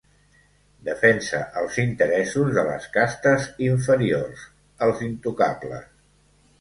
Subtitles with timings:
[0.87, 4.47] Defensa els interessos de les castes inferiors,
[4.87, 5.89] els intocables.